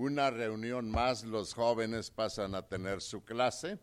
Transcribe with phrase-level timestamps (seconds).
[0.00, 3.78] una reunión más, los jóvenes pasan a tener su clase.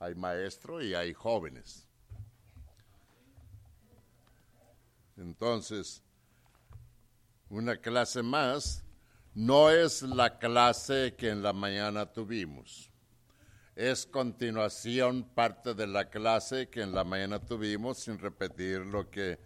[0.00, 1.86] Hay maestro y hay jóvenes.
[5.16, 6.02] Entonces,
[7.48, 8.84] una clase más
[9.34, 12.90] no es la clase que en la mañana tuvimos.
[13.76, 19.38] Es continuación parte de la clase que en la mañana tuvimos sin repetir lo que,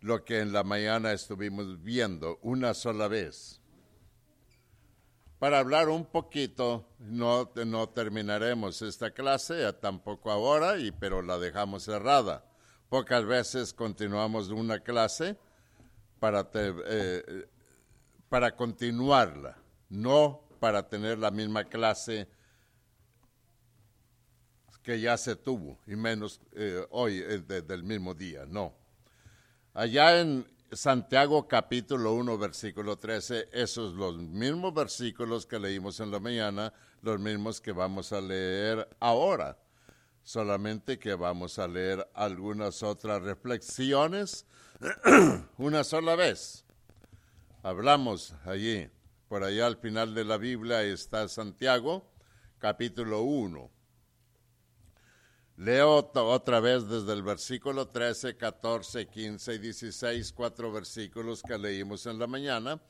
[0.00, 3.61] lo que en la mañana estuvimos viendo una sola vez.
[5.42, 11.82] Para hablar un poquito, no, no terminaremos esta clase, tampoco ahora, y, pero la dejamos
[11.82, 12.44] cerrada.
[12.88, 15.36] Pocas veces continuamos una clase
[16.20, 17.48] para, eh,
[18.28, 19.58] para continuarla,
[19.88, 22.28] no para tener la misma clase
[24.84, 28.76] que ya se tuvo, y menos eh, hoy eh, del mismo día, no.
[29.74, 36.18] Allá en Santiago capítulo 1, versículo 13, esos los mismos versículos que leímos en la
[36.18, 36.72] mañana,
[37.02, 39.58] los mismos que vamos a leer ahora,
[40.22, 44.46] solamente que vamos a leer algunas otras reflexiones
[45.58, 46.64] una sola vez.
[47.62, 48.88] Hablamos allí,
[49.28, 52.10] por allá al final de la Biblia está Santiago,
[52.58, 53.81] capítulo 1.
[55.64, 62.04] Leo otra vez desde el versículo 13, 14, 15 y 16, cuatro versículos que leímos
[62.06, 62.82] en la mañana.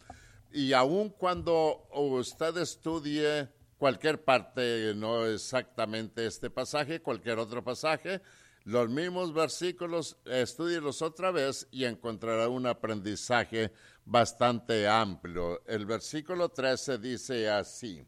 [0.51, 8.23] Y aun cuando usted estudie cualquier parte, no exactamente este pasaje, cualquier otro pasaje,
[8.65, 13.71] los mismos versículos, estudienlos otra vez y encontrará un aprendizaje
[14.07, 15.63] bastante amplio.
[15.67, 18.03] El versículo 13 dice así,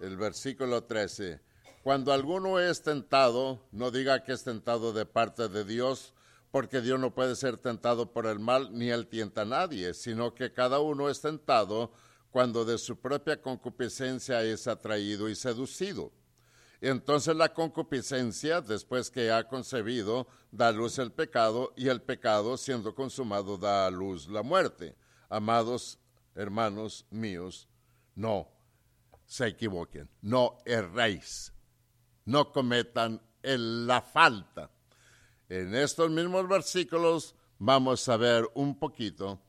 [0.00, 1.46] el versículo 13,
[1.82, 6.12] cuando alguno es tentado, no diga que es tentado de parte de Dios,
[6.50, 10.34] porque Dios no puede ser tentado por el mal, ni él tienta a nadie, sino
[10.34, 11.92] que cada uno es tentado
[12.30, 16.12] cuando de su propia concupiscencia es atraído y seducido.
[16.80, 22.56] Entonces la concupiscencia, después que ha concebido, da a luz el pecado, y el pecado,
[22.56, 24.94] siendo consumado, da a luz la muerte.
[25.28, 25.98] Amados
[26.34, 27.68] hermanos míos,
[28.14, 28.48] no
[29.26, 31.52] se equivoquen, no erréis,
[32.28, 34.70] no cometan la falta.
[35.48, 39.40] En estos mismos versículos vamos a ver un poquito,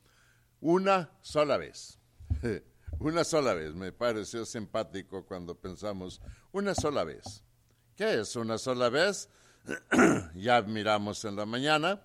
[0.60, 1.98] una sola vez.
[2.98, 6.20] Una sola vez, me pareció simpático cuando pensamos
[6.52, 7.42] una sola vez.
[7.96, 9.30] ¿Qué es una sola vez?
[10.34, 12.02] ya miramos en la mañana.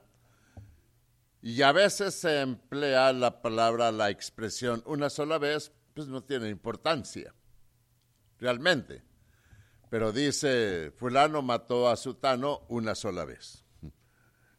[1.41, 6.47] Y a veces se emplea la palabra, la expresión una sola vez, pues no tiene
[6.47, 7.33] importancia,
[8.39, 9.03] realmente.
[9.95, 13.63] Pero dice, fulano mató a sutano una sola vez.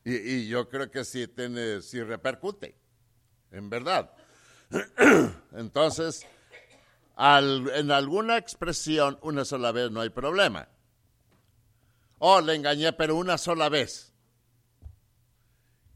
[0.02, 2.74] Y, yo creo que sí tiene, sí repercute,
[3.50, 4.10] en verdad.
[5.52, 6.26] Entonces,
[7.19, 10.70] en alguna expresión una sola vez no hay problema.
[12.18, 14.14] Oh, le engañé, pero una sola vez.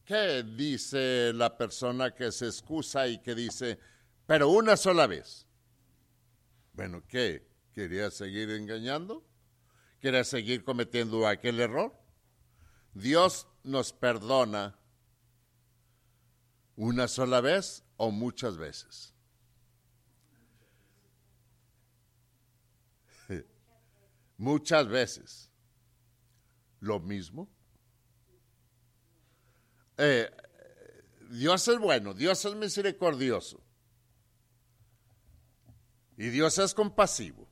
[0.04, 3.78] ¿Qué dice la persona que se excusa y que dice,
[4.26, 5.46] pero una sola vez?
[6.74, 7.48] Bueno, ¿qué?
[7.72, 9.29] ¿Quería seguir engañando?
[10.00, 11.94] ¿Quería seguir cometiendo aquel error?
[12.94, 14.78] Dios nos perdona
[16.76, 19.12] una sola vez o muchas veces.
[24.38, 25.50] muchas veces.
[26.80, 27.46] Lo mismo.
[29.98, 30.30] Eh,
[31.30, 33.60] Dios es bueno, Dios es misericordioso.
[36.16, 37.49] Y Dios es compasivo.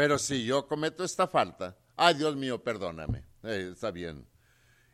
[0.00, 3.22] Pero si yo cometo esta falta, ay Dios mío, perdóname.
[3.42, 4.26] Eh, está bien.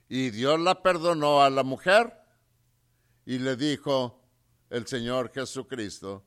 [0.08, 2.12] Y Dios la perdonó a la mujer
[3.24, 4.20] y le dijo
[4.68, 6.24] el Señor Jesucristo,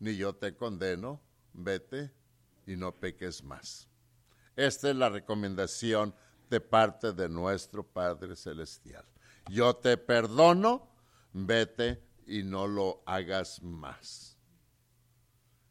[0.00, 1.22] ni yo te condeno,
[1.54, 2.12] vete
[2.66, 3.88] y no peques más.
[4.56, 6.14] Esta es la recomendación
[6.50, 9.06] de parte de nuestro Padre Celestial.
[9.48, 10.86] Yo te perdono,
[11.32, 14.36] vete y no lo hagas más.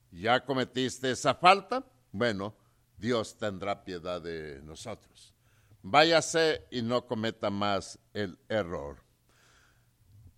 [0.10, 1.86] ¿Ya cometiste esa falta?
[2.18, 2.56] Bueno,
[2.98, 5.36] Dios tendrá piedad de nosotros.
[5.84, 9.04] Váyase y no cometa más el error.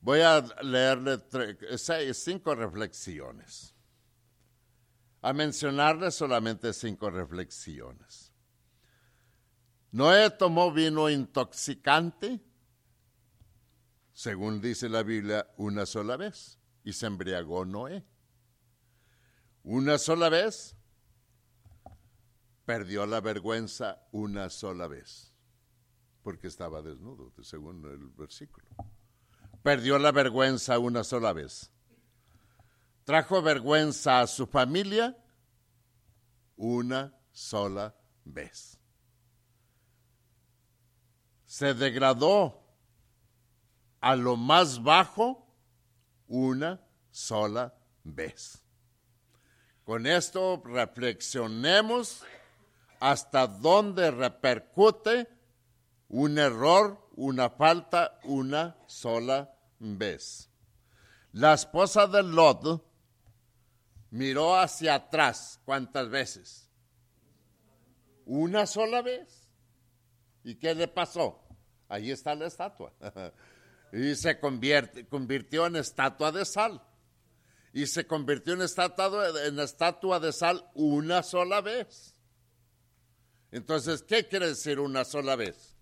[0.02, 1.24] Voy a leerle
[2.14, 3.74] cinco reflexiones.
[5.22, 8.34] A mencionarle solamente cinco reflexiones.
[9.92, 12.42] Noé tomó vino intoxicante,
[14.12, 18.06] según dice la Biblia, una sola vez, y se embriagó Noé.
[19.64, 20.76] Una sola vez,
[22.70, 25.34] perdió la vergüenza una sola vez,
[26.22, 28.68] porque estaba desnudo, según el versículo.
[29.64, 31.72] Perdió la vergüenza una sola vez.
[33.06, 35.18] trajo vergüenza a su familia
[36.58, 38.78] una sola vez.
[41.46, 42.62] Se degradó
[44.00, 45.52] a lo más bajo
[46.28, 46.80] una
[47.10, 47.74] sola
[48.04, 48.64] vez.
[49.84, 52.24] Con esto reflexionemos
[53.00, 55.28] hasta dónde repercute
[56.10, 60.50] un error, una falta, una sola vez.
[61.32, 62.84] La esposa de Lot
[64.12, 66.70] miró hacia atrás cuántas veces.
[68.26, 69.48] Una sola vez.
[70.44, 71.44] ¿Y qué le pasó?
[71.88, 72.94] Ahí está la estatua.
[73.94, 76.82] y se convirtió en estatua de sal.
[77.72, 82.19] Y se convirtió en estatua, en estatua de sal una sola vez.
[83.52, 85.76] Entonces, ¿qué quiere decir una sola vez?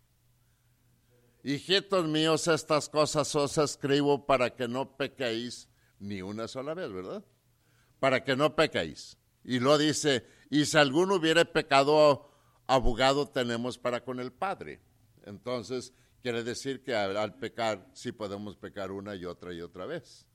[1.43, 5.69] Hijitos míos, estas cosas os escribo para que no pequéis
[5.99, 7.23] ni una sola vez, ¿verdad?
[7.99, 9.17] Para que no pequéis.
[9.43, 12.29] Y lo dice, y si alguno hubiere pecado,
[12.67, 14.81] abogado tenemos para con el Padre.
[15.23, 20.25] Entonces, quiere decir que al, pecar sí podemos pecar una y otra y otra vez.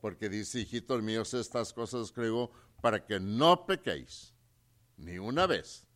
[0.00, 2.50] Porque dice, hijitos míos, estas cosas escribo
[2.80, 4.34] para que no pequéis
[4.96, 5.86] ni una vez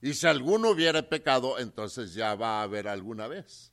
[0.00, 3.72] y si alguno hubiera pecado, entonces ya va a haber alguna vez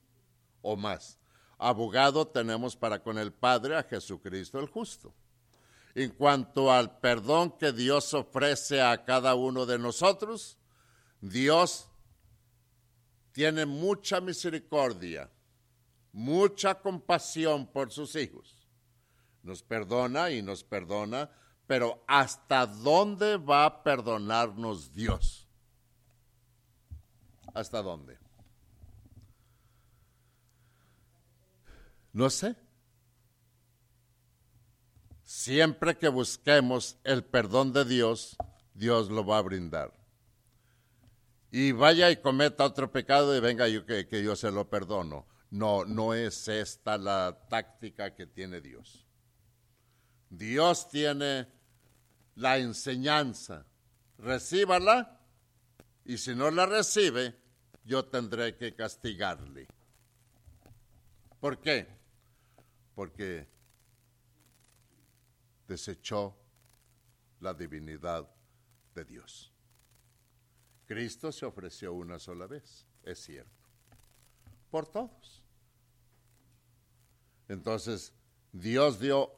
[0.62, 1.20] o más.
[1.58, 5.14] Abogado tenemos para con el Padre a Jesucristo el justo.
[5.94, 10.58] En cuanto al perdón que Dios ofrece a cada uno de nosotros,
[11.22, 11.88] Dios
[13.32, 15.30] tiene mucha misericordia,
[16.12, 18.68] mucha compasión por sus hijos.
[19.44, 21.30] Nos perdona y nos perdona,
[21.68, 25.45] pero ¿hasta dónde va a perdonarnos Dios?
[27.56, 28.18] ¿Hasta dónde?
[32.12, 32.58] No sé.
[35.24, 38.36] Siempre que busquemos el perdón de Dios,
[38.74, 39.94] Dios lo va a brindar.
[41.50, 45.26] Y vaya y cometa otro pecado y venga yo que, que yo se lo perdono.
[45.50, 49.06] No, no es esta la táctica que tiene Dios.
[50.30, 51.48] Dios tiene
[52.36, 53.66] la enseñanza.
[54.18, 55.22] Recíbala
[56.04, 57.45] y si no la recibe,
[57.86, 59.68] yo tendré que castigarle.
[61.40, 61.88] ¿Por qué?
[62.96, 63.48] Porque
[65.68, 66.36] desechó
[67.40, 68.28] la divinidad
[68.96, 69.54] de Dios.
[70.86, 73.70] Cristo se ofreció una sola vez, es cierto,
[74.70, 75.44] por todos.
[77.48, 78.14] Entonces,
[78.52, 79.32] Dios dio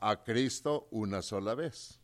[0.00, 2.00] a Cristo una sola vez.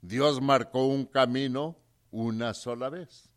[0.00, 1.76] Dios marcó un camino
[2.10, 3.30] una sola vez.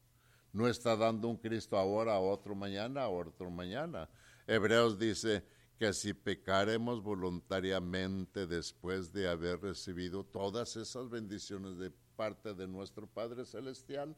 [0.51, 4.09] No está dando un Cristo ahora, a otro mañana, otro mañana.
[4.47, 5.45] Hebreos dice
[5.77, 13.07] que si pecaremos voluntariamente después de haber recibido todas esas bendiciones de parte de nuestro
[13.07, 14.15] Padre Celestial,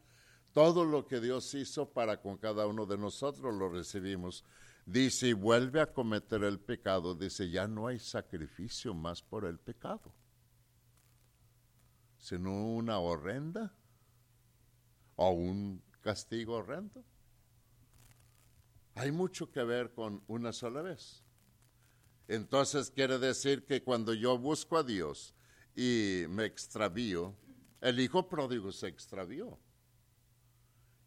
[0.52, 4.44] todo lo que Dios hizo para con cada uno de nosotros lo recibimos.
[4.84, 9.58] Dice, y vuelve a cometer el pecado, dice, ya no hay sacrificio más por el
[9.58, 10.12] pecado,
[12.18, 13.72] sino una horrenda
[15.14, 17.02] o un castigo horrendo.
[18.94, 21.22] Hay mucho que ver con una sola vez.
[22.28, 25.34] Entonces quiere decir que cuando yo busco a Dios
[25.74, 27.34] y me extravío,
[27.80, 29.58] el hijo pródigo se extravió.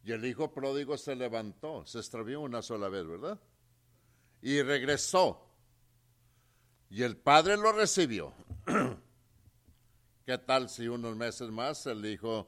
[0.04, 3.40] Y el hijo pródigo se levantó, se extravió una sola vez, ¿verdad?
[4.42, 5.42] Y regresó.
[6.90, 8.34] Y el padre lo recibió.
[10.26, 12.48] ¿Qué tal si unos meses más el hijo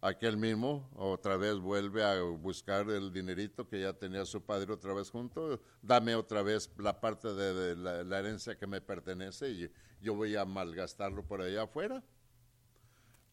[0.00, 4.94] aquel mismo otra vez vuelve a buscar el dinerito que ya tenía su padre otra
[4.94, 10.14] vez junto, dame otra vez la parte de, la, herencia que me pertenece y yo
[10.14, 12.02] voy a malgastarlo por allá afuera.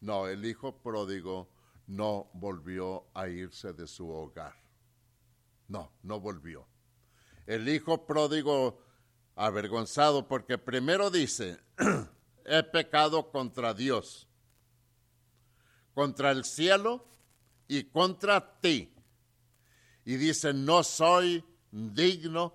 [0.00, 1.48] No, el hijo pródigo
[1.86, 4.54] no volvió a irse de su hogar.
[5.66, 6.66] No, no volvió.
[7.46, 8.78] El hijo pródigo
[9.34, 11.58] avergonzado porque primero dice,
[12.44, 14.27] he pecado contra Dios
[15.98, 17.04] contra el cielo
[17.66, 18.88] y contra ti.
[20.04, 22.54] Y dice, no soy digno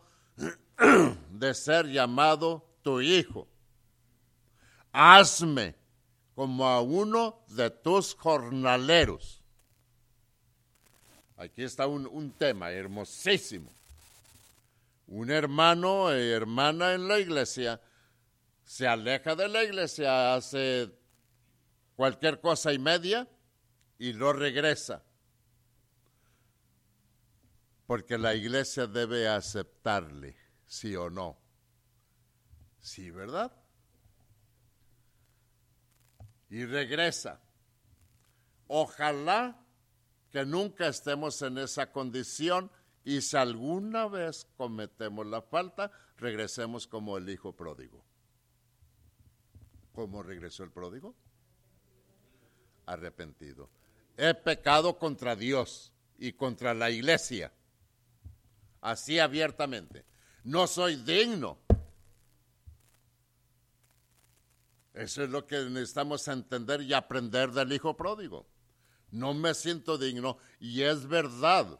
[1.29, 3.45] de ser llamado tu hijo.
[4.93, 5.75] Hazme
[6.33, 9.41] como a uno de tus jornaleros.
[11.35, 13.69] Aquí está un, un tema hermosísimo.
[15.07, 17.81] Un hermano y hermana en la iglesia
[18.63, 21.02] se aleja de la iglesia, hace
[21.95, 23.27] cualquier cosa y media
[23.97, 25.03] y lo regresa.
[27.85, 30.35] Porque la iglesia debe aceptarle,
[30.65, 31.37] sí o no.
[32.79, 33.51] Sí, ¿verdad?
[36.49, 37.41] Y regresa.
[38.67, 39.63] Ojalá
[40.31, 42.71] que nunca estemos en esa condición
[43.03, 48.03] y si alguna vez cometemos la falta, regresemos como el hijo pródigo.
[49.93, 51.15] ¿Cómo regresó el pródigo?
[52.85, 53.69] Arrepentido.
[54.17, 57.51] He pecado contra Dios y contra la iglesia.
[58.81, 60.05] Así abiertamente.
[60.43, 61.57] No soy digno.
[64.93, 68.45] Eso es lo que necesitamos entender y aprender del hijo pródigo.
[69.09, 71.79] No me siento digno y es verdad.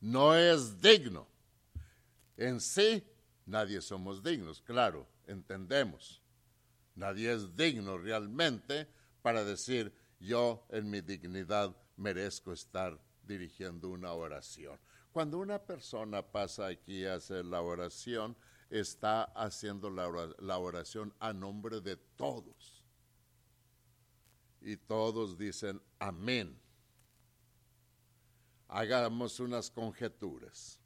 [0.00, 1.26] No es digno.
[2.36, 3.02] En sí,
[3.46, 6.20] nadie somos dignos, claro, entendemos.
[6.94, 8.88] Nadie es digno realmente
[9.26, 14.78] para decir, yo en mi dignidad merezco estar dirigiendo una oración.
[15.10, 18.36] Cuando una persona pasa aquí a hacer la oración,
[18.70, 22.84] está haciendo la oración a nombre de todos.
[24.60, 26.56] Y todos dicen amén.
[28.68, 30.78] Hagamos unas conjeturas.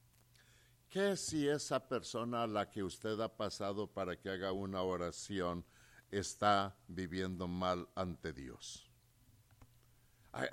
[0.89, 5.63] ¿Qué si esa persona a la que usted ha pasado para que haga una oración
[6.11, 8.89] está viviendo mal ante Dios.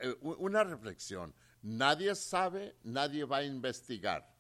[0.02, 1.34] Eh, una reflexión.
[1.62, 4.36] Nadie sabe, nadie va a investigar.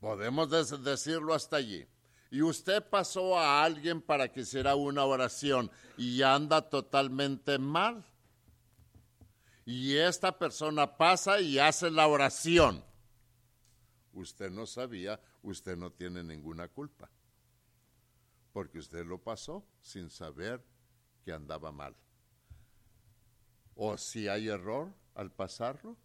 [0.00, 1.86] Podemos decirlo hasta allí.
[2.30, 8.04] Y usted pasó a alguien para que hiciera una oración y anda totalmente mal.
[9.64, 12.84] Y esta persona pasa y hace la oración.
[14.12, 17.08] Usted no sabía, usted no tiene ninguna culpa
[18.52, 20.64] porque usted lo pasó sin saber
[21.24, 21.96] que andaba mal.
[23.74, 25.96] O si hay error al pasarlo,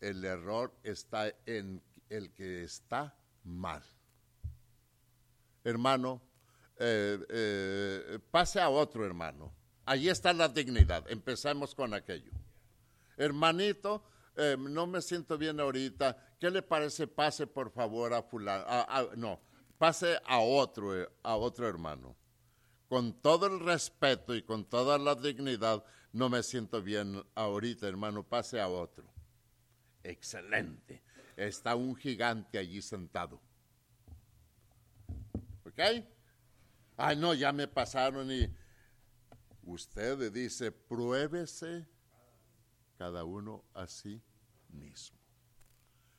[0.00, 3.82] el error está en el que está mal.
[5.64, 6.20] Hermano,
[6.76, 9.52] eh, eh, pase a otro hermano.
[9.86, 11.10] Allí está la dignidad.
[11.10, 12.32] Empezamos con aquello.
[13.16, 14.04] Hermanito,
[14.36, 16.36] eh, no me siento bien ahorita.
[16.38, 17.06] ¿Qué le parece?
[17.06, 18.66] Pase por favor a fulano.
[19.16, 19.40] no,
[19.78, 22.16] pase a otro, a otro hermano.
[22.88, 28.22] Con todo el respeto y con toda la dignidad, no me siento bien ahorita, hermano,
[28.22, 29.04] pase a otro.
[30.02, 31.02] Excelente.
[31.36, 33.40] Está un gigante allí sentado.
[35.64, 35.80] ¿Ok?
[36.96, 38.48] Ay, no, ya me pasaron y
[39.64, 41.88] usted dice, pruébese
[42.96, 44.22] cada uno a sí
[44.68, 45.23] mismo.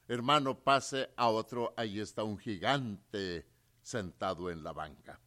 [0.07, 3.47] Hermano, pase a otro, ahí está un gigante
[3.81, 5.19] sentado en la banca,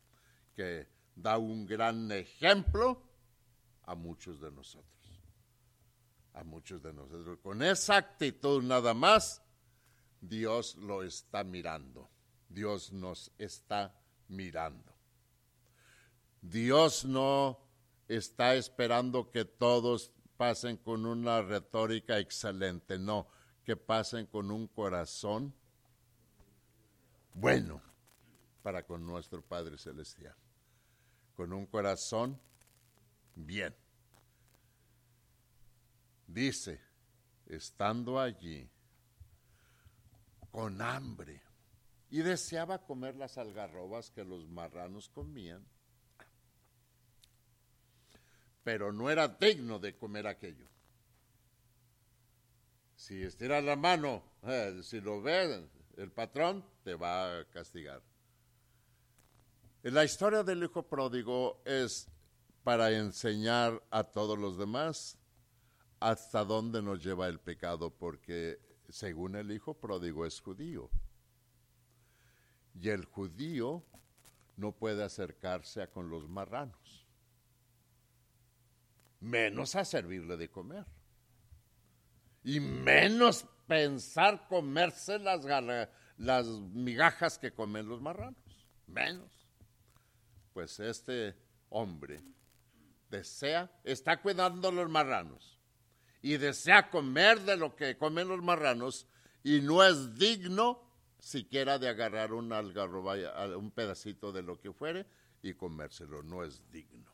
[0.54, 3.02] que da un gran ejemplo
[3.82, 4.86] a muchos de nosotros.
[6.34, 7.38] A muchos de nosotros.
[7.42, 9.42] Con esa actitud nada más,
[10.20, 12.08] Dios lo está mirando.
[12.48, 13.94] Dios nos está
[14.28, 14.94] mirando.
[16.40, 17.58] Dios no
[18.06, 23.26] está esperando que todos pasen con una retórica excelente, no
[23.68, 25.52] que pasen con un corazón
[27.34, 27.82] bueno
[28.62, 30.34] para con nuestro Padre Celestial,
[31.36, 32.40] con un corazón
[33.34, 33.76] bien.
[36.26, 36.80] Dice,
[37.44, 38.66] estando allí,
[40.50, 41.42] con hambre,
[42.08, 45.62] y deseaba comer las algarrobas que los marranos comían,
[48.64, 50.77] pero no era digno de comer aquello.
[52.98, 58.02] Si estiras la mano, eh, si lo ve el patrón, te va a castigar.
[59.82, 62.08] La historia del hijo pródigo es
[62.64, 65.16] para enseñar a todos los demás
[66.00, 70.90] hasta dónde nos lleva el pecado, porque según el hijo pródigo es judío.
[72.74, 73.84] Y el judío
[74.56, 77.06] no puede acercarse a con los marranos,
[79.20, 80.97] menos a servirle de comer
[82.48, 88.42] y menos pensar comerse las, migajas que comen los marranos,
[88.86, 89.30] menos.
[90.54, 91.36] Pues este
[91.68, 92.22] hombre
[93.10, 95.58] desea, está cuidando los marranos
[96.22, 99.06] y desea comer de lo que comen los marranos
[99.44, 100.80] y no es digno
[101.20, 103.14] siquiera de agarrar un algarroba,
[103.58, 105.04] un pedacito de lo que fuere
[105.42, 107.12] y comérselo, no es digno.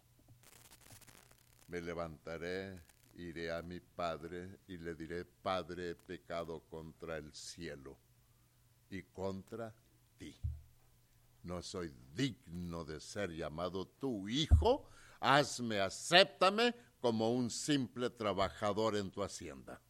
[1.66, 7.96] Me levantaré iré a mi padre y le diré, Padre, he pecado contra el cielo
[8.90, 9.74] y contra
[10.18, 10.34] ti.
[11.42, 14.88] No soy digno de ser llamado tu hijo,
[15.20, 19.80] hazme, acéptame como un simple trabajador en tu hacienda.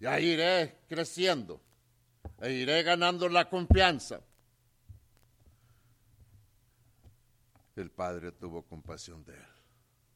[0.00, 1.60] Ya iré creciendo.
[2.40, 4.20] e iré ganando la confianza.
[7.76, 9.46] El padre tuvo compasión de él,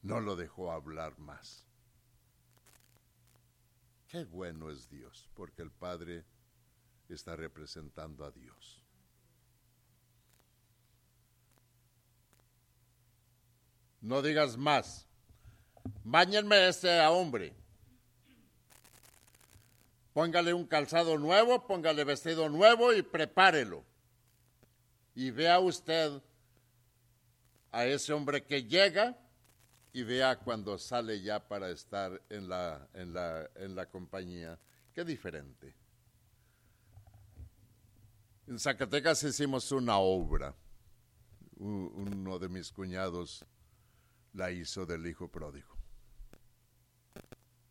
[0.02, 1.65] no lo dejó hablar más.
[4.08, 6.24] Qué bueno es Dios, porque el padre
[7.08, 8.82] está representando a Dios.
[14.00, 15.06] No digas más.
[16.04, 17.52] Báñenme a este hombre.
[20.12, 23.84] Póngale un calzado nuevo, póngale vestido nuevo y prepárelo.
[25.14, 26.22] Y vea usted
[27.72, 29.18] a ese hombre que llega
[29.96, 34.60] y vea cuando sale ya para estar en la, en la, en la compañía.
[34.92, 35.74] Qué diferente.
[38.46, 40.54] En Zacatecas hicimos una obra.
[41.56, 43.42] Uno de mis cuñados
[44.34, 45.74] la hizo del hijo pródigo.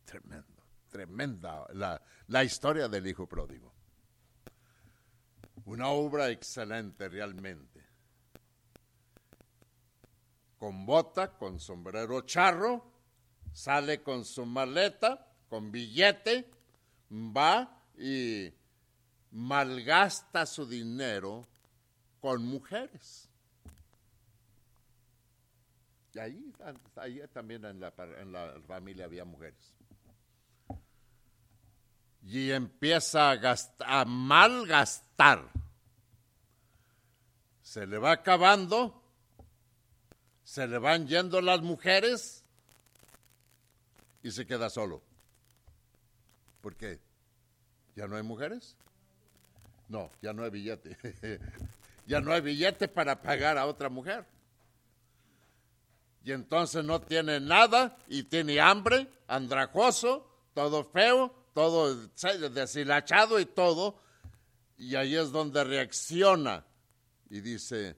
[0.04, 3.72] Tremendo, tremenda la, la historia del hijo pródigo.
[5.64, 7.75] Una obra excelente realmente.
[10.58, 12.90] Con bota, con sombrero charro,
[13.52, 16.50] sale con su maleta, con billete,
[17.10, 18.52] va y
[19.30, 21.46] malgasta su dinero
[22.20, 23.28] con mujeres.
[26.14, 26.52] Y ahí,
[26.96, 27.92] ahí también en la,
[28.66, 29.74] familia había mujeres.
[32.22, 35.50] Y empieza a, gastar, a malgastar.
[37.60, 39.02] Se le va acabando,
[40.46, 42.44] se le van yendo las mujeres
[44.22, 45.02] y se queda solo.
[46.62, 47.00] ¿Por qué?
[47.96, 48.76] ¿Ya no hay mujeres?
[49.88, 50.96] No, ya no hay billete.
[52.06, 54.24] ya no hay billete para pagar a otra mujer
[56.26, 64.00] y entonces no tiene nada y tiene hambre, andrajoso, todo feo, todo deshilachado y todo.
[64.76, 66.64] Y ahí es donde reacciona
[67.30, 67.96] y dice,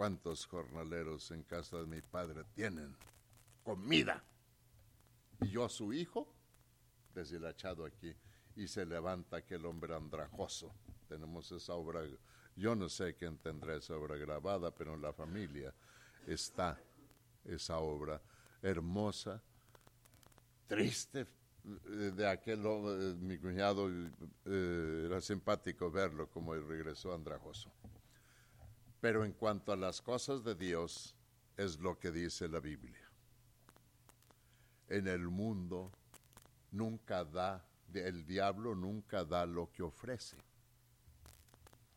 [0.00, 2.96] ¿cuántos jornaleros en casa de mi padre tienen
[3.62, 4.24] comida?
[5.42, 6.26] Y yo, su hijo,
[7.14, 8.16] deshilachado aquí,
[8.56, 10.72] y se levanta aquel hombre andrajoso.
[11.06, 12.00] Tenemos esa obra,
[12.56, 15.74] yo no sé quién tendrá esa obra grabada, pero en la familia
[16.26, 16.80] está
[17.44, 18.22] esa obra
[18.62, 19.42] hermosa,
[20.66, 21.26] triste
[21.66, 23.90] eh, de aquel eh, mi cuñado
[24.46, 27.70] eh, era simpático verlo como regresó andrajoso.
[29.00, 31.14] Pero en cuanto a las cosas de Dios,
[31.56, 33.10] es lo que dice la Biblia.
[34.88, 35.92] En el mundo
[36.72, 40.36] nunca da, el diablo nunca da lo que ofrece.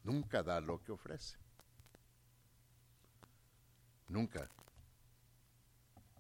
[0.04, 1.38] Nunca da lo que ofrece.
[4.08, 4.50] Nunca.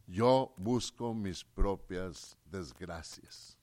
[0.07, 3.57] Yo busco mis propias desgracias.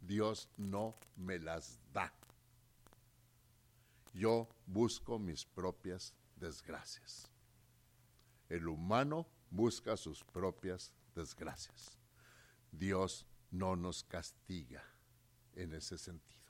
[0.00, 1.83] Dios no me las da.
[4.14, 7.28] Yo busco mis propias desgracias.
[8.48, 11.98] El humano busca sus propias desgracias.
[12.70, 14.84] Dios no nos castiga
[15.54, 16.40] en ese sentido,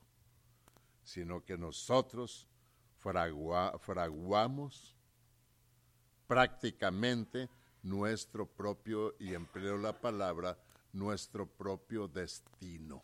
[1.03, 2.47] sino que nosotros
[2.99, 4.97] fraguamos
[6.27, 7.49] prácticamente
[7.83, 10.59] nuestro propio, y empleo la palabra,
[10.93, 13.03] nuestro propio destino.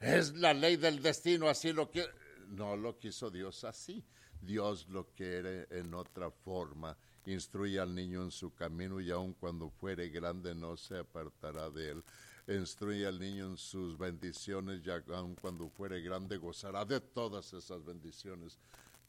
[0.00, 2.08] Es la ley del destino, así lo que
[2.50, 4.04] no lo quiso Dios así.
[4.40, 6.96] Dios lo quiere en otra forma.
[7.26, 11.90] Instruye al niño en su camino y aun cuando fuere grande no se apartará de
[11.90, 12.04] él.
[12.48, 17.84] Instruye al niño en sus bendiciones y aun cuando fuere grande gozará de todas esas
[17.84, 18.58] bendiciones.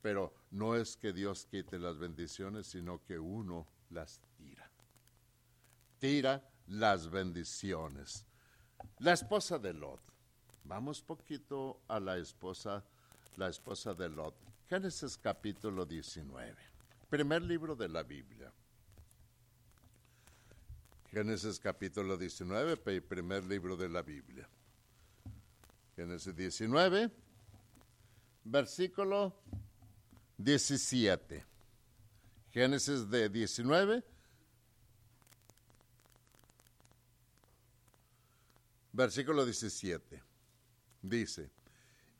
[0.01, 4.69] Pero no es que Dios quite las bendiciones, sino que uno las tira.
[5.99, 8.25] Tira las bendiciones.
[8.99, 10.01] La esposa de Lot.
[10.63, 12.83] Vamos poquito a la esposa,
[13.37, 14.35] la esposa de Lot.
[14.69, 16.55] Génesis capítulo 19.
[17.09, 18.51] Primer libro de la Biblia.
[21.11, 24.47] Génesis capítulo 19, primer libro de la Biblia.
[25.93, 27.11] Génesis 19,
[28.45, 29.35] versículo
[30.37, 31.45] 17.
[32.51, 34.03] Génesis de 19.
[38.93, 40.23] Versículo 17.
[41.01, 41.49] Dice,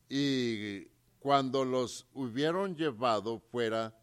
[0.10, 0.91] y
[1.22, 3.96] cuando los hubieron llevado fuera,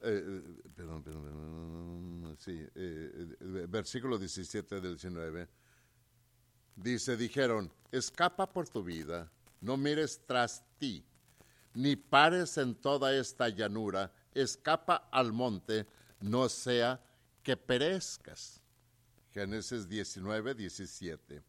[0.00, 5.48] eh, eh, perdón, perdón, sí, eh, versículo 17 del 19,
[6.76, 9.28] dice, dijeron, escapa por tu vida,
[9.60, 11.04] no mires tras ti
[11.74, 15.84] ni pares en toda esta llanura, escapa al monte,
[16.20, 17.00] no sea
[17.42, 18.60] que perezcas.
[19.32, 21.42] Génesis 19, 17.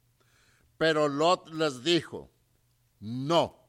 [0.76, 2.32] Pero Lot les dijo,
[3.00, 3.65] no.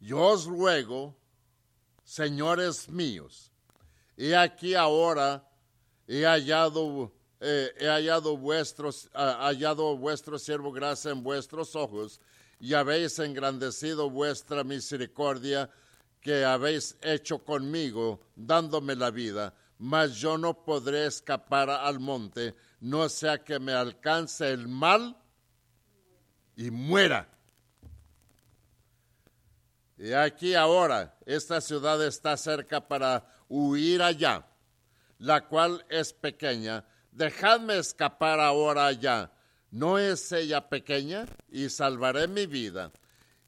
[0.00, 1.14] Yo os ruego,
[2.02, 3.52] señores míos,
[4.16, 5.46] he aquí ahora
[6.08, 8.36] he hallado, eh, he hallado
[9.14, 12.18] hallado vuestro siervo gracia en vuestros ojos
[12.58, 15.70] y habéis engrandecido vuestra misericordia
[16.20, 23.06] que habéis hecho conmigo, dándome la vida, mas yo no podré escapar al monte, no
[23.08, 25.16] sea que me alcance el mal
[26.56, 27.28] y muera.
[30.02, 34.46] Y aquí ahora, esta ciudad está cerca para huir allá,
[35.18, 36.86] la cual es pequeña.
[37.12, 39.30] Dejadme escapar ahora allá.
[39.70, 41.26] ¿No es ella pequeña?
[41.50, 42.90] Y salvaré mi vida.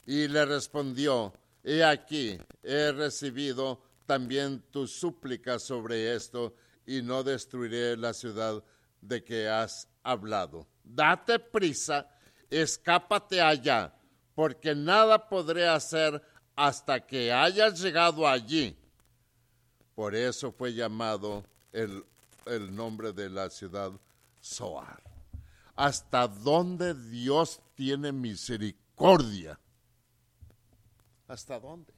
[0.04, 1.32] Y le respondió,
[1.64, 8.62] He aquí, he recibido también tu súplica sobre esto, y no destruiré la ciudad
[9.00, 10.66] de que has hablado.
[10.84, 12.10] Date prisa,
[12.50, 13.94] escápate allá,
[14.34, 16.22] porque nada podré hacer
[16.54, 18.76] hasta que hayas llegado allí.
[19.94, 22.04] Por eso fue llamado el,
[22.46, 23.92] el nombre de la ciudad
[24.42, 25.02] Zoar.
[25.74, 29.58] ¿Hasta dónde Dios tiene misericordia?
[31.28, 31.92] ¿Hasta dónde?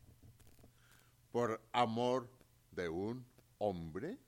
[1.32, 2.28] Por amor
[2.70, 3.24] de un
[3.58, 4.18] hombre.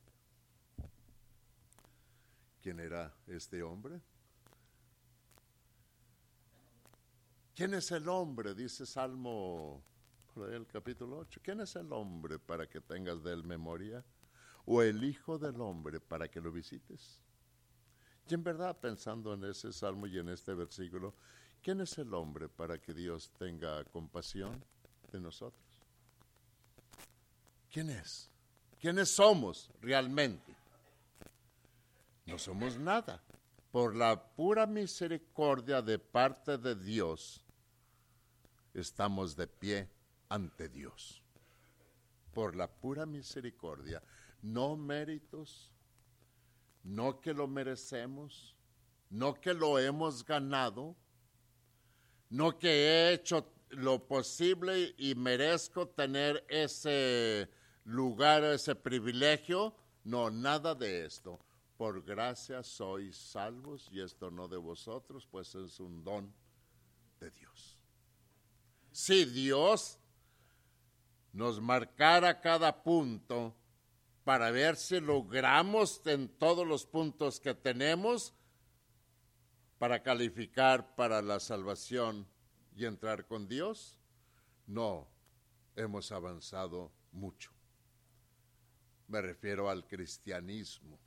[2.61, 4.01] ¿Quién era este hombre?
[7.55, 8.55] ¿Quién es el hombre?
[8.55, 9.83] Dice Salmo,
[10.37, 11.41] por el capítulo 8.
[11.43, 14.05] ¿Quién es el hombre para que tengas de él memoria?
[14.67, 17.23] ¿O el Hijo del Hombre para que lo visites?
[18.29, 21.15] Y en verdad, pensando en ese salmo y en este versículo,
[21.63, 24.63] ¿quién es el hombre para que Dios tenga compasión?
[25.13, 25.65] de nosotros.
[27.71, 28.29] ¿Quién es?
[28.81, 30.53] ¿Quiénes somos realmente?
[32.27, 33.23] No somos nada.
[33.71, 37.41] Por la pura misericordia de parte de Dios,
[38.75, 39.96] estamos de pie
[40.29, 41.23] ante Dios.
[42.33, 44.03] Por la pura misericordia,
[44.43, 45.71] no méritos,
[46.85, 48.55] no que lo merecemos,
[49.11, 50.97] no que lo hemos ganado,
[52.31, 57.51] no que he hecho lo posible y merezco tener ese
[57.85, 59.75] lugar, ese privilegio.
[60.05, 61.41] No, nada de esto.
[61.77, 66.33] Por gracia sois salvos y esto no de vosotros, pues es un don
[67.21, 67.79] de Dios.
[68.93, 69.99] Si Dios
[71.37, 73.55] nos marcara cada punto
[74.25, 78.33] para ver si logramos en todos los puntos que tenemos
[79.79, 82.27] para calificar para la salvación
[82.75, 83.99] y entrar con Dios?
[84.67, 85.07] No,
[85.77, 87.53] hemos avanzado mucho.
[89.07, 90.99] Me refiero al cristianismo.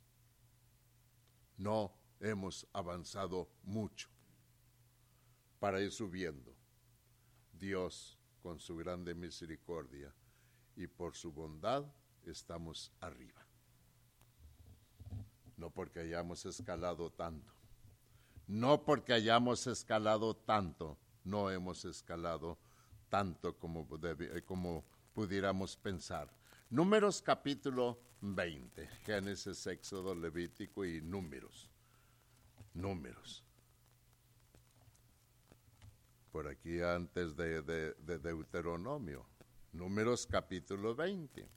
[1.56, 4.08] No hemos avanzado mucho
[5.58, 6.54] para ir subiendo.
[7.52, 10.14] Dios, con su grande misericordia
[10.80, 11.84] y por su bondad,
[12.24, 13.46] estamos arriba.
[15.58, 17.52] No porque hayamos escalado tanto,
[18.46, 22.58] no porque hayamos escalado tanto, no hemos escalado
[23.10, 26.32] tanto como, eh, como pudiéramos pensar.
[26.70, 31.68] Números capítulo 20, Génesis, Éxodo, Levítico y Números.
[32.72, 33.44] Números.
[36.32, 39.26] Por aquí antes de, de, de Deuteronomio.
[39.72, 41.48] Números capítulo 20.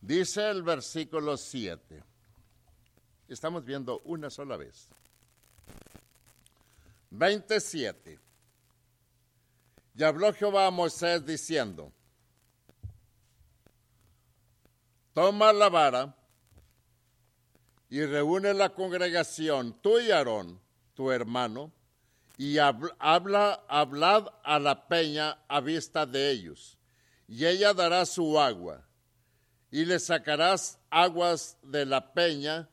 [0.00, 2.10] Dice el versículo 7
[3.32, 4.88] estamos viendo una sola vez.
[7.10, 8.18] 27.
[9.94, 11.92] Y habló Jehová a Moisés diciendo,
[15.12, 16.16] toma la vara
[17.88, 20.60] y reúne la congregación, tú y Aarón,
[21.00, 21.72] tu hermano,
[22.36, 26.76] y habla, hablad a la peña a vista de ellos,
[27.26, 28.86] y ella dará su agua,
[29.70, 32.68] y le sacarás aguas de la peña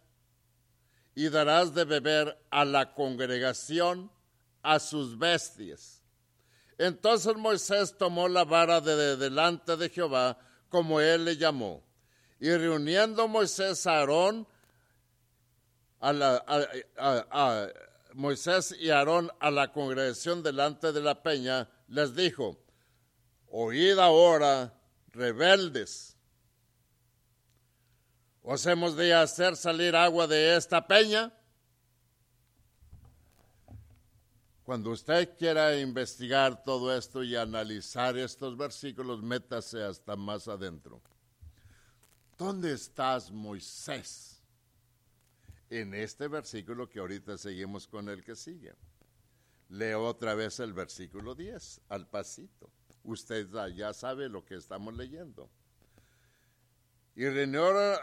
[1.16, 4.12] y darás de beber a la congregación
[4.62, 6.04] a sus bestias.
[6.78, 10.38] Entonces Moisés tomó la vara de delante de Jehová,
[10.68, 11.82] como él le llamó,
[12.42, 14.46] y reuniendo Moisés a Aarón,
[16.02, 16.44] a, la,
[18.18, 22.58] Moisés y Aarón a la congregación delante de la peña, les dijo,
[23.48, 24.74] oíd ahora,
[25.12, 26.16] rebeldes,
[28.42, 31.34] ¿Os hemos de hacer salir agua de esta peña?
[34.64, 41.02] Cuando usted quiera investigar todo esto y analizar estos versículos, métase hasta más adentro.
[42.38, 44.37] ¿dónde estás, Moisés?
[45.70, 48.74] En este versículo que ahorita seguimos con el que sigue.
[49.70, 52.72] Leo otra vez el versículo 10, al pasito.
[53.04, 55.50] Usted ya sabe lo que estamos leyendo.
[57.16, 57.98] Y reunieron,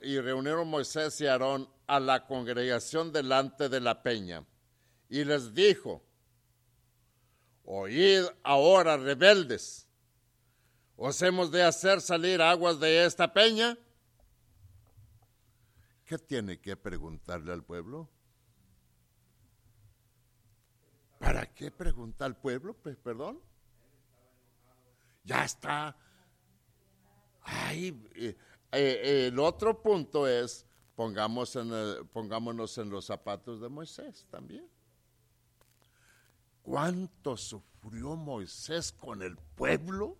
[0.00, 4.44] y reunieron Moisés y Aarón a la congregación delante de la peña.
[5.08, 6.02] Y les dijo,
[7.64, 9.86] oíd ahora, rebeldes,
[10.96, 13.76] ¿os hemos de hacer salir aguas de esta peña?
[16.06, 18.08] ¿Qué tiene que preguntarle al pueblo?
[21.18, 22.74] ¿Para qué pregunta al pueblo?
[22.74, 23.40] Perdón.
[25.24, 25.96] Ya está
[27.46, 28.36] Ay, eh,
[28.72, 30.66] eh, el otro punto es,
[30.96, 31.70] pongamos en
[32.08, 34.68] pongámonos en los zapatos de Moisés también.
[36.62, 40.18] ¿Cuánto sufrió Moisés con el pueblo?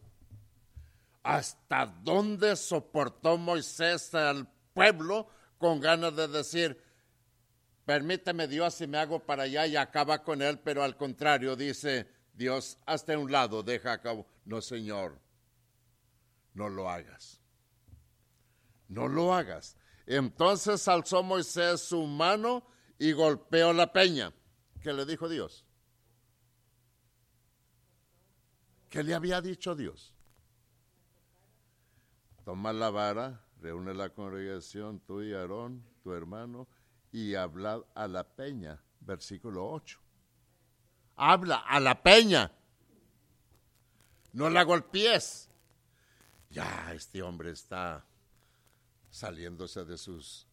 [1.25, 6.83] ¿Hasta dónde soportó Moisés al pueblo con ganas de decir,
[7.85, 12.09] permíteme Dios si me hago para allá y acaba con él, pero al contrario dice
[12.35, 14.27] Dios, hasta un lado, deja a cabo.
[14.45, 15.19] No, Señor,
[16.55, 17.41] no lo hagas.
[18.89, 19.77] No lo hagas.
[20.07, 22.67] Entonces alzó Moisés su mano
[22.99, 24.33] y golpeó la peña.
[24.81, 25.65] ¿Qué le dijo Dios?
[28.89, 30.15] ¿Qué le había dicho Dios?
[32.45, 36.69] Toma la vara, reúne la congregación, tú y Aarón, tu hermano,
[37.11, 38.81] y habla a la peña.
[39.01, 39.99] Versículo 8.
[41.17, 42.53] Habla a la peña.
[44.33, 45.49] No la golpees
[46.49, 48.07] ya este hombre está
[49.11, 50.47] saliéndose de sus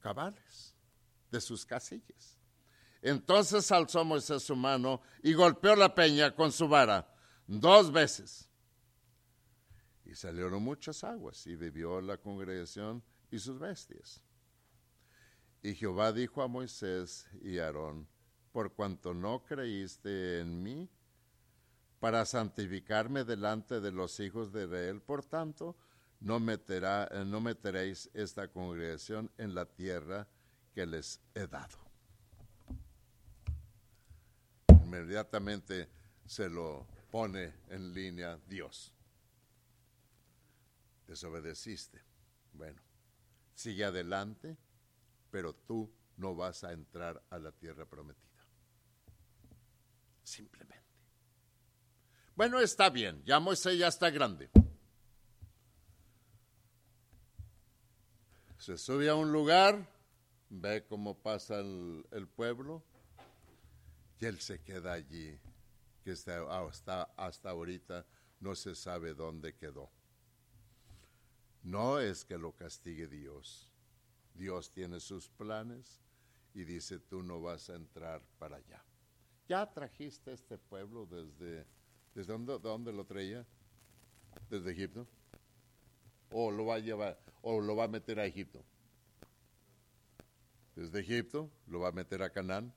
[0.00, 0.74] cabales,
[1.30, 2.38] de sus casillas.
[3.02, 7.06] Entonces alzó Moisés su mano y golpeó la peña con su vara
[7.46, 8.48] dos veces.
[10.04, 14.20] Y salieron muchas aguas y bebió la congregación y sus bestias.
[15.62, 18.06] Y Jehová dijo a Moisés y Aarón,
[18.52, 20.88] por cuanto no creíste en mí,
[21.98, 25.00] para santificarme delante de los hijos de Israel.
[25.00, 25.74] Por tanto,
[26.20, 30.28] no, meterá, eh, no meteréis esta congregación en la tierra
[30.74, 31.78] que les he dado.
[34.68, 35.88] Inmediatamente
[36.26, 38.93] se lo pone en línea Dios.
[41.06, 42.02] Desobedeciste.
[42.52, 42.80] Bueno,
[43.54, 44.56] sigue adelante,
[45.30, 48.24] pero tú no vas a entrar a la tierra prometida.
[50.22, 50.84] Simplemente.
[52.36, 54.50] Bueno, está bien, ya Moisés ya está grande.
[58.58, 59.86] Se sube a un lugar,
[60.48, 62.82] ve cómo pasa el, pueblo
[64.18, 65.38] y él se queda allí,
[66.02, 68.06] que está, hasta, hasta ahorita
[68.40, 69.90] no se sabe dónde quedó.
[71.64, 73.72] No es que lo castigue Dios.
[74.34, 76.00] Dios tiene sus planes
[76.54, 78.84] y dice, tú no vas a entrar para allá.
[79.48, 81.66] Ya trajiste este pueblo desde
[82.14, 83.44] ¿Desde dónde, dónde lo traía?
[84.48, 85.06] ¿Desde Egipto?
[86.30, 88.64] ¿O lo va a llevar, o lo va a meter a Egipto?
[90.76, 92.72] Desde Egipto lo va a meter a Canaán.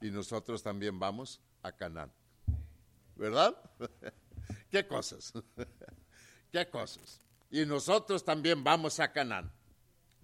[0.00, 2.12] Y nosotros también vamos a Canaán.
[3.14, 3.56] ¿Verdad?
[4.70, 5.32] ¿Qué cosas?
[6.52, 7.20] ¿Qué cosas?
[7.50, 9.52] Y nosotros también vamos a Canaán.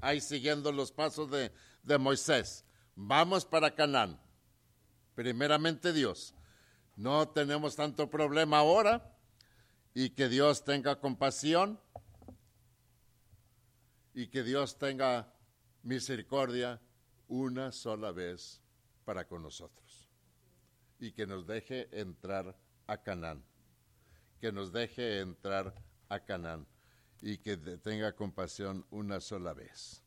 [0.01, 2.65] Ahí siguiendo los pasos de, de Moisés.
[2.95, 4.21] Vamos para Canaán.
[5.15, 6.35] Primeramente Dios
[6.97, 9.17] no tenemos tanto problema ahora
[9.95, 11.81] y que Dios tenga compasión
[14.15, 15.33] y que Dios tenga
[15.83, 16.81] misericordia
[17.29, 18.63] una sola vez
[19.05, 20.09] para con nosotros
[20.99, 22.57] y que nos deje entrar
[22.87, 23.45] a Canaán,
[24.41, 25.75] que nos deje entrar
[26.09, 26.67] a Canaán
[27.23, 30.03] y que tenga compasión una sola vez.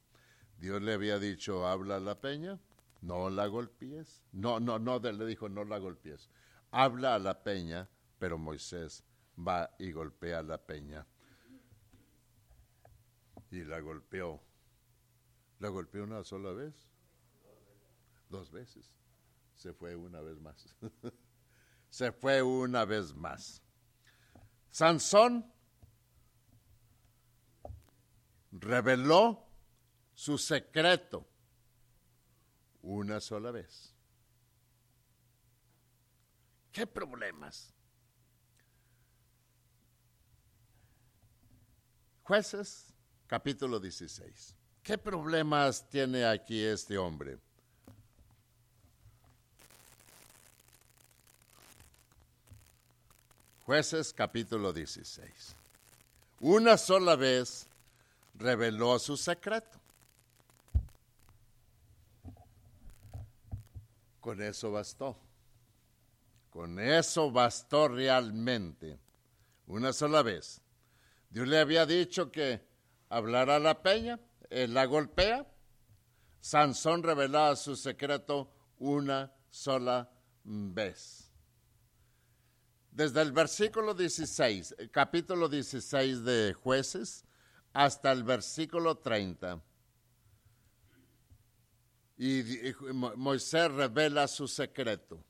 [0.60, 2.60] Dios le había dicho, habla la peña,
[3.01, 4.23] no la golpees.
[4.32, 6.30] No, no, no, le dijo, no la golpees
[6.75, 9.01] habla a la peña, pero Moisés
[9.36, 11.08] va y golpea la peña.
[13.49, 14.43] Y la golpeó.
[15.60, 16.89] ¿La golpeó una sola vez?
[18.30, 18.91] Dos veces.
[19.56, 20.75] Se fue una vez más.
[21.89, 23.62] Se fue una vez más.
[24.69, 25.49] Sansón
[28.60, 29.44] reveló
[30.13, 31.26] su secreto
[32.82, 33.94] una sola vez.
[36.72, 37.74] ¿Qué problemas?
[42.24, 42.94] Jueces,
[43.28, 44.56] capítulo 16.
[44.84, 47.38] ¿Qué problemas tiene aquí este hombre?
[53.65, 55.56] Jueces capítulo 16.
[56.39, 57.68] Una sola vez
[58.38, 59.80] reveló su secreto.
[64.19, 65.17] Con eso bastó.
[66.50, 69.00] Con eso bastó realmente.
[69.67, 70.62] Una sola vez.
[71.30, 72.65] Dios le había dicho que
[73.10, 74.19] hablará la peña,
[74.50, 75.45] él la golpea.
[76.39, 80.10] Sansón revelaba su secreto una sola
[80.43, 81.32] vez.
[82.91, 87.26] Desde el versículo 16, capítulo 16 de jueces,
[87.76, 89.62] hasta el versículo 30.
[92.18, 92.42] Y
[92.94, 95.22] Moisés revela su secreto.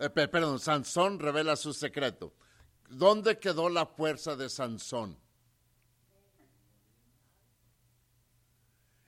[0.00, 2.34] Eh, perdón, Sansón revela su secreto.
[2.88, 5.16] ¿Dónde quedó la fuerza de Sansón?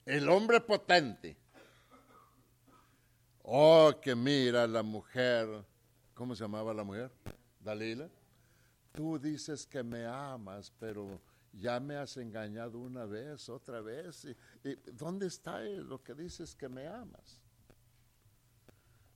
[0.07, 1.37] El hombre potente.
[3.43, 5.49] Oh, que mira la mujer.
[6.15, 7.11] ¿Cómo se llamaba la mujer?
[7.59, 8.09] Dalila.
[8.95, 11.21] Tú dices que me amas, pero
[11.53, 14.25] ya me has engañado una vez, otra vez.
[14.63, 17.41] ¿Y, dónde está lo que dices que me amas?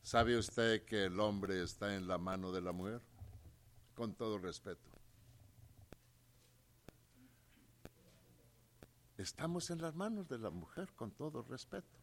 [0.02, 3.00] ¿Sabe usted que el hombre está en la mano de la mujer?
[3.94, 4.90] Con todo respeto.
[9.16, 11.96] Estamos en las manos de la mujer, con todo respeto.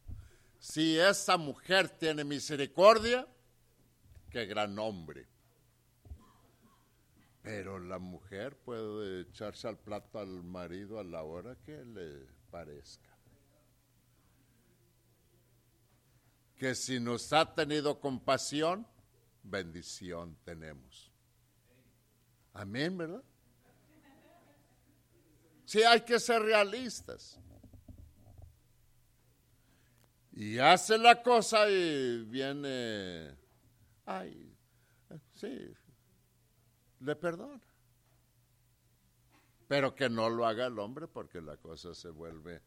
[0.59, 3.27] Si esa mujer tiene misericordia,
[4.29, 5.34] qué gran hombre.
[7.45, 13.15] Pero la mujer puede echarse al plato al marido a la hora que le parezca.
[16.55, 18.87] Que si nos ha tenido compasión,
[19.43, 21.11] bendición tenemos.
[22.53, 23.23] Amén, ¿verdad?
[25.65, 27.39] Sí, hay que ser realistas.
[30.31, 33.37] Y hace la cosa y viene,
[34.03, 34.51] ay,
[35.35, 35.75] sí,
[36.99, 37.61] le perdona.
[39.67, 42.61] Pero que no lo haga el hombre porque la cosa se vuelve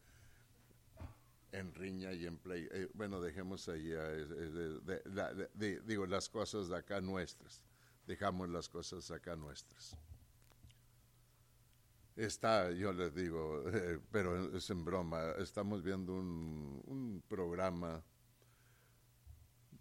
[1.51, 2.67] en riña y en play.
[2.71, 7.63] Eh, bueno, dejemos ahí, eh, digo, las cosas de acá nuestras.
[8.05, 9.95] Dejamos las cosas acá nuestras.
[12.15, 18.03] Está, yo les digo, eh, pero es en broma, estamos viendo un, un programa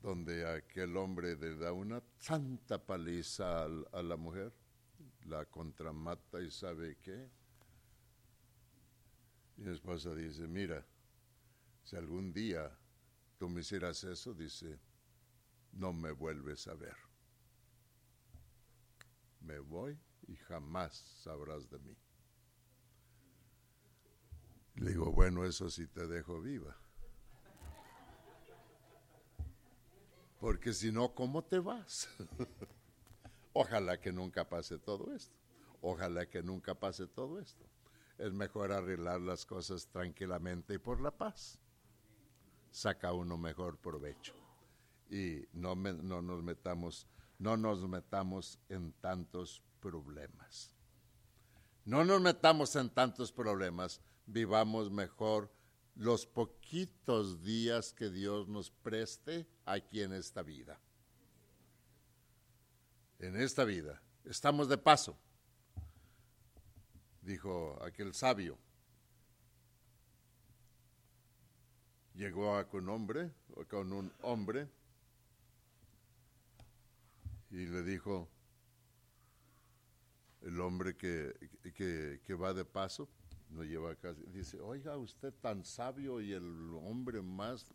[0.08, 4.54] donde aquel hombre le da una santa paliza a, la mujer,
[5.26, 7.28] la contramata y sabe qué.
[9.58, 10.82] Y mi esposa dice, mira,
[11.84, 12.74] si algún día
[13.38, 14.80] tú me hicieras eso, dice,
[15.72, 16.96] no me vuelves a ver.
[19.42, 21.94] Me voy y jamás sabrás de mí.
[24.76, 26.74] Le digo, bueno, eso sí te dejo viva.
[30.38, 32.08] Porque si no, ¿cómo te vas?
[33.52, 35.34] Ojalá que nunca pase todo esto.
[35.80, 37.64] Ojalá que nunca pase todo esto.
[38.18, 41.58] Es mejor arreglar las cosas tranquilamente y por la paz.
[42.70, 44.34] Saca uno mejor provecho.
[45.10, 47.06] Y no, no nos metamos,
[47.38, 50.74] no nos metamos en tantos problemas.
[51.84, 55.50] No nos metamos en tantos problemas, vivamos mejor
[55.98, 60.78] los poquitos días que Dios nos preste aquí en esta vida.
[63.18, 64.00] En esta vida.
[64.24, 65.18] Estamos de paso,
[67.20, 68.56] dijo aquel sabio.
[72.14, 73.32] Llegó a con, hombre,
[73.68, 74.68] con un hombre
[77.50, 78.28] y le dijo,
[80.42, 81.34] el hombre que,
[82.24, 83.08] que va de paso,
[83.50, 87.66] no lleva casi, dice, oiga, usted tan sabio y el hombre más,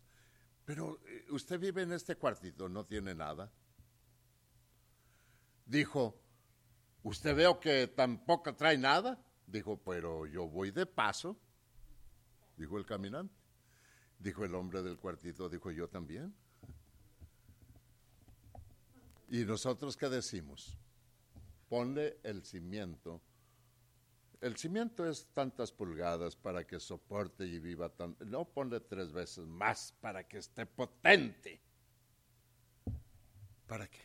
[0.66, 3.52] pero eh, usted vive en este cuartito, no tiene nada.
[5.66, 6.20] Dijo,
[7.04, 9.20] usted veo que tampoco trae nada.
[9.46, 11.38] Dijo, pero yo voy de paso,
[12.58, 13.36] dijo el caminante.
[14.20, 16.34] Dijo el hombre del cuartito, dijo yo también.
[19.30, 20.78] ¿Y nosotros qué decimos?
[21.68, 23.22] Ponle el cimiento
[24.44, 28.18] el cimiento es tantas pulgadas para que soporte y viva tan...
[28.26, 31.62] No ponle tres veces más para que esté potente.
[33.66, 34.02] ¿Para qué?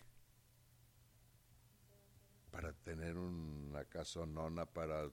[2.52, 5.10] Para tener una casonona para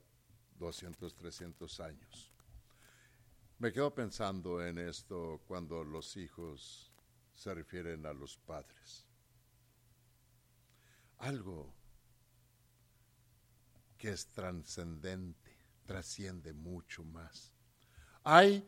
[0.59, 2.31] 200, 300 años.
[3.57, 6.93] Me quedo pensando en esto cuando los hijos
[7.33, 9.07] se refieren a los padres.
[11.17, 11.73] Algo
[13.97, 15.51] que es trascendente,
[15.85, 17.51] trasciende mucho más.
[18.23, 18.67] Hay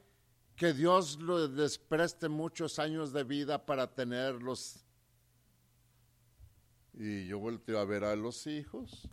[0.55, 4.83] que Dios les preste muchos años de vida para tenerlos.
[6.93, 9.07] Y yo volteo a ver a los hijos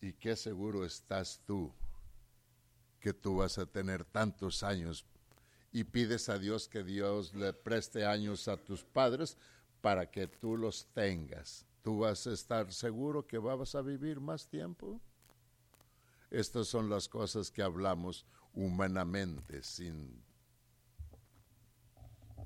[0.00, 1.72] ¿Y qué seguro estás tú
[3.00, 5.04] que tú vas a tener tantos años
[5.72, 9.36] y pides a Dios que Dios le preste años a tus padres
[9.80, 11.66] para que tú los tengas?
[11.88, 15.00] ¿Tú vas a estar seguro que vas a vivir más tiempo?
[16.30, 20.22] Estas son las cosas que hablamos humanamente sin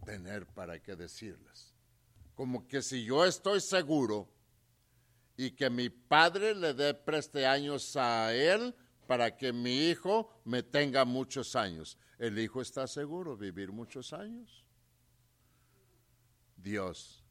[0.07, 1.75] tener para qué decirlas.
[2.37, 4.29] Como que si yo estoy seguro
[5.37, 8.73] y que mi padre le dé preste años a él
[9.09, 11.99] para que mi hijo me tenga muchos años.
[12.17, 14.65] El hijo está seguro vivir muchos años.
[16.57, 17.25] Dios,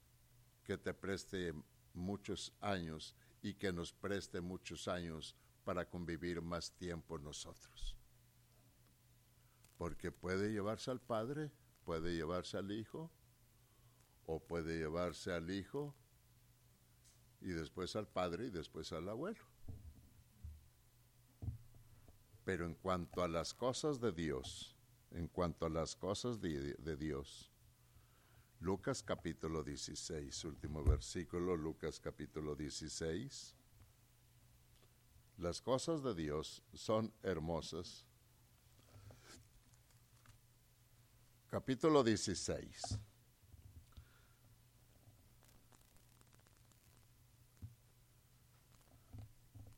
[0.65, 1.53] que te preste
[1.93, 7.95] muchos años y que nos preste muchos años para convivir más tiempo nosotros.
[9.77, 11.51] Porque puede llevarse al Padre,
[11.85, 13.11] puede llevarse al Hijo,
[14.25, 15.95] o puede llevarse al Hijo
[17.41, 19.43] y después al Padre y después al abuelo.
[22.45, 24.75] Pero en cuanto a las cosas de Dios,
[25.11, 27.50] en cuanto a las cosas de, Dios,
[28.61, 33.55] Lucas capítulo 16, último versículo, Lucas capítulo 16.
[35.39, 38.05] Las cosas de Dios son hermosas.
[41.49, 42.99] Capítulo 16.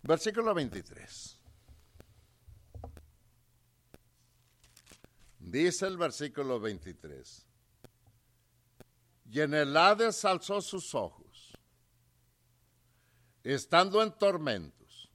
[0.02, 1.40] Versículo 23.
[5.40, 7.53] Dice el versículo 23.
[9.34, 11.58] Y en el Hades alzó sus ojos,
[13.42, 15.10] estando en tormentos,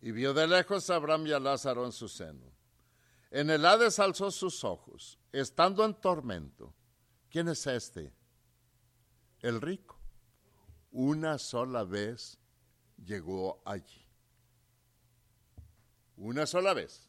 [0.00, 2.52] y vio de lejos a Abraham y a Lázaro en su seno.
[3.32, 6.72] En el Hades alzó sus ojos, estando en tormento.
[7.28, 8.12] ¿Quién es este?
[9.40, 9.98] El rico.
[10.92, 12.38] Una sola vez
[13.04, 14.06] llegó allí.
[16.16, 17.07] Una sola vez.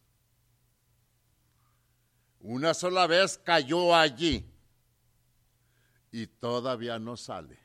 [2.41, 4.45] Una sola vez cayó allí
[6.11, 7.59] y todavía no sale.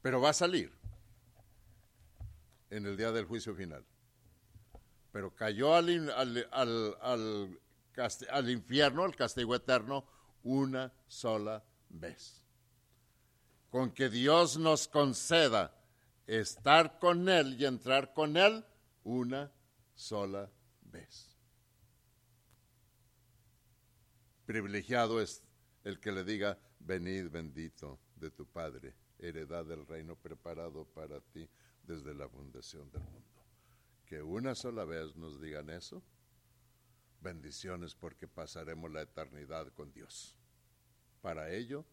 [0.00, 0.72] Pero va a salir
[2.70, 3.84] en el día del juicio final.
[5.10, 7.60] Pero cayó al, al, al,
[8.30, 10.04] al infierno, al castigo eterno,
[10.44, 12.42] una sola vez.
[13.70, 15.74] Con que Dios nos conceda
[16.26, 18.64] estar con Él y entrar con Él
[19.02, 19.50] una
[19.94, 20.50] sola
[20.82, 21.35] vez.
[24.46, 25.42] Privilegiado es
[25.82, 31.48] el que le diga, venid bendito de tu Padre, heredad del reino preparado para ti
[31.82, 33.44] desde la fundación del mundo.
[34.04, 36.00] Que una sola vez nos digan eso,
[37.20, 40.36] bendiciones porque pasaremos la eternidad con Dios.
[41.20, 41.84] Para ello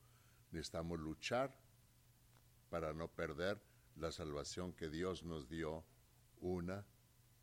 [0.51, 1.58] necesitamos luchar
[2.70, 3.60] para no perder
[3.95, 5.84] la salvación que Dios nos dio
[6.39, 6.86] una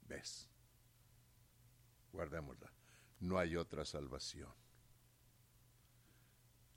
[0.07, 0.49] vez.
[2.13, 2.73] Guardémosla.
[3.19, 4.53] No hay otra salvación.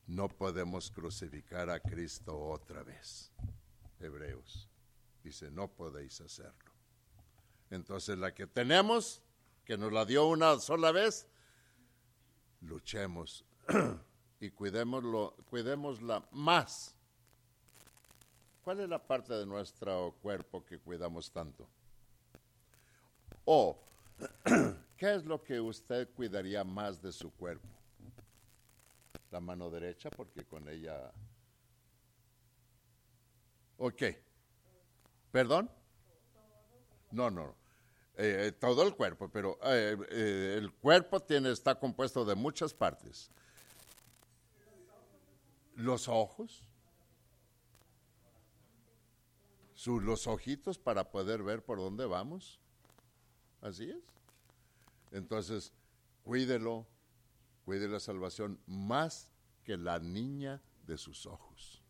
[0.07, 3.31] No podemos crucificar a Cristo otra vez.
[3.99, 4.69] Hebreos
[5.23, 6.71] dice, no podéis hacerlo.
[7.69, 9.21] Entonces la que tenemos,
[9.65, 11.27] que nos la dio una sola vez,
[12.61, 13.45] luchemos
[14.39, 16.95] y cuidémoslo, cuidémosla más.
[18.63, 21.67] ¿Cuál es la parte de nuestro cuerpo que cuidamos tanto?
[23.45, 23.81] O,
[24.97, 27.67] ¿qué es lo que usted cuidaría más de su cuerpo?
[29.33, 31.11] La mano derecha porque con ella...
[33.77, 34.03] Ok.
[35.31, 35.71] ¿Perdón?
[37.09, 37.55] No, no.
[38.15, 43.31] Eh, todo el cuerpo, pero eh, eh, el cuerpo tiene, está compuesto de muchas partes.
[45.75, 46.63] Los ojos,
[49.73, 52.59] sus, los ojitos para poder ver por dónde vamos.
[53.61, 54.03] Así es.
[55.11, 55.73] Entonces,
[56.23, 56.85] cuídelo,
[57.63, 59.29] cuide la salvación más
[59.63, 61.81] que la niña de sus ojos.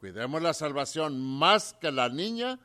[0.00, 2.58] Cuidemos la salvación más que la niña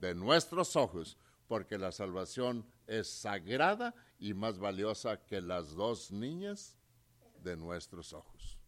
[0.00, 6.76] de nuestros ojos, porque la salvación es sagrada y más valiosa que las dos niñas
[7.42, 8.58] de nuestros ojos.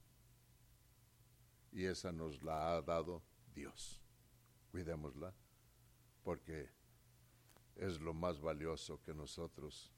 [1.71, 3.23] Y esa nos la ha dado
[3.55, 4.01] Dios.
[4.71, 5.33] Cuidémosla,
[6.23, 6.69] porque
[7.77, 9.91] es lo más valioso que nosotros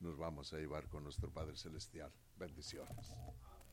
[0.00, 2.12] nos vamos a llevar con nuestro Padre Celestial.
[2.36, 3.14] Bendiciones.